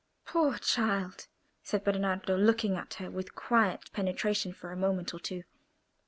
[0.25, 1.27] "Poor child!"
[1.61, 5.43] said Bernardo, looking at her with quiet penetration for a moment or two.